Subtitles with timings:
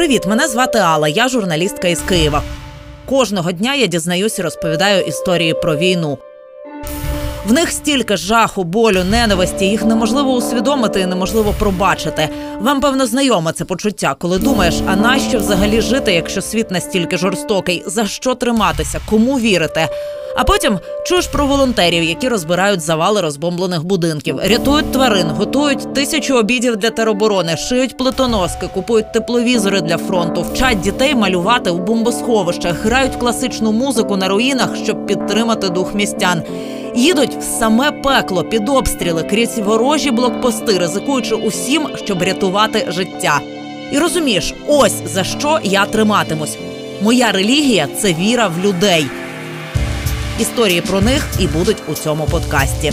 [0.00, 1.08] Привіт, мене звати Алла.
[1.08, 2.42] Я журналістка із Києва.
[3.06, 6.18] Кожного дня я дізнаюсь і розповідаю історії про війну.
[7.46, 12.28] В них стільки жаху, болю, ненависті, їх неможливо усвідомити і неможливо пробачити.
[12.60, 17.82] Вам певно знайоме це почуття, коли думаєш, а нащо взагалі жити, якщо світ настільки жорстокий?
[17.86, 19.00] За що триматися?
[19.10, 19.88] Кому вірити?
[20.36, 26.76] А потім чуєш про волонтерів, які розбирають завали розбомблених будинків, рятують тварин, готують тисячу обідів
[26.76, 33.72] для тероборони, шиють плитоноски, купують тепловізори для фронту, вчать дітей малювати у бомбосховищах, грають класичну
[33.72, 36.42] музику на руїнах, щоб підтримати дух містян.
[36.94, 43.40] Їдуть в саме пекло під обстріли крізь ворожі блокпости, ризикуючи усім, щоб рятувати життя.
[43.92, 46.56] І розумієш, ось за що я триматимусь.
[47.02, 49.06] Моя релігія це віра в людей.
[50.40, 52.92] Історії про них і будуть у цьому подкасті.